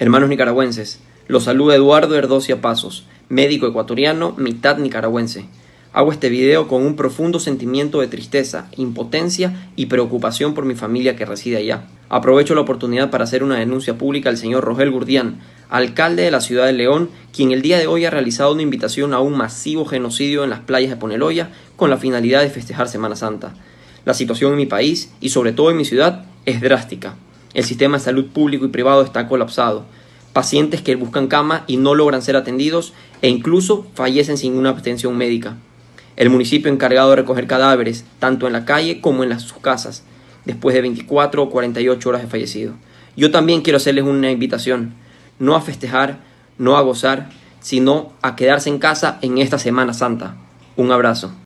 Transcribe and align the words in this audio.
Hermanos 0.00 0.28
nicaragüenses, 0.28 0.98
los 1.28 1.44
saluda 1.44 1.76
Eduardo 1.76 2.16
Erdocia 2.16 2.60
Pasos, 2.60 3.06
médico 3.28 3.68
ecuatoriano, 3.68 4.34
mitad 4.36 4.76
nicaragüense. 4.76 5.46
Hago 5.92 6.10
este 6.10 6.30
video 6.30 6.66
con 6.66 6.84
un 6.84 6.96
profundo 6.96 7.38
sentimiento 7.38 8.00
de 8.00 8.08
tristeza, 8.08 8.66
impotencia 8.76 9.70
y 9.76 9.86
preocupación 9.86 10.52
por 10.52 10.64
mi 10.64 10.74
familia 10.74 11.14
que 11.14 11.24
reside 11.24 11.58
allá. 11.58 11.84
Aprovecho 12.08 12.56
la 12.56 12.62
oportunidad 12.62 13.10
para 13.10 13.22
hacer 13.22 13.44
una 13.44 13.60
denuncia 13.60 13.96
pública 13.96 14.30
al 14.30 14.36
señor 14.36 14.64
Rogel 14.64 14.90
Gurdián, 14.90 15.38
alcalde 15.70 16.24
de 16.24 16.32
la 16.32 16.40
ciudad 16.40 16.66
de 16.66 16.72
León, 16.72 17.08
quien 17.32 17.52
el 17.52 17.62
día 17.62 17.78
de 17.78 17.86
hoy 17.86 18.04
ha 18.04 18.10
realizado 18.10 18.52
una 18.52 18.62
invitación 18.62 19.14
a 19.14 19.20
un 19.20 19.36
masivo 19.36 19.84
genocidio 19.84 20.42
en 20.42 20.50
las 20.50 20.58
playas 20.58 20.90
de 20.90 20.96
Poneloya 20.96 21.50
con 21.76 21.88
la 21.88 21.98
finalidad 21.98 22.42
de 22.42 22.50
festejar 22.50 22.88
Semana 22.88 23.14
Santa. 23.14 23.54
La 24.04 24.14
situación 24.14 24.50
en 24.50 24.58
mi 24.58 24.66
país 24.66 25.12
y 25.20 25.28
sobre 25.28 25.52
todo 25.52 25.70
en 25.70 25.76
mi 25.76 25.84
ciudad 25.84 26.24
es 26.46 26.60
drástica. 26.60 27.14
El 27.54 27.64
sistema 27.64 27.98
de 27.98 28.04
salud 28.04 28.26
público 28.26 28.64
y 28.64 28.68
privado 28.68 29.02
está 29.02 29.28
colapsado. 29.28 29.84
Pacientes 30.32 30.82
que 30.82 30.96
buscan 30.96 31.28
cama 31.28 31.64
y 31.68 31.76
no 31.76 31.94
logran 31.94 32.20
ser 32.20 32.36
atendidos 32.36 32.92
e 33.22 33.28
incluso 33.28 33.86
fallecen 33.94 34.36
sin 34.36 34.56
una 34.56 34.70
atención 34.70 35.16
médica. 35.16 35.56
El 36.16 36.30
municipio 36.30 36.70
encargado 36.70 37.10
de 37.10 37.16
recoger 37.16 37.46
cadáveres, 37.46 38.04
tanto 38.18 38.46
en 38.46 38.52
la 38.52 38.64
calle 38.64 39.00
como 39.00 39.24
en 39.24 39.38
sus 39.38 39.58
casas, 39.58 40.04
después 40.44 40.74
de 40.74 40.82
24 40.82 41.42
o 41.42 41.50
48 41.50 42.08
horas 42.08 42.22
de 42.22 42.28
fallecido. 42.28 42.74
Yo 43.16 43.30
también 43.30 43.62
quiero 43.62 43.76
hacerles 43.76 44.04
una 44.04 44.30
invitación, 44.30 44.94
no 45.38 45.54
a 45.54 45.60
festejar, 45.60 46.18
no 46.58 46.76
a 46.76 46.82
gozar, 46.82 47.30
sino 47.60 48.12
a 48.22 48.36
quedarse 48.36 48.68
en 48.68 48.78
casa 48.78 49.18
en 49.22 49.38
esta 49.38 49.58
Semana 49.58 49.94
Santa. 49.94 50.36
Un 50.76 50.92
abrazo. 50.92 51.34